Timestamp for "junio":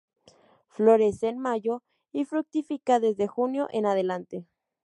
3.27-3.67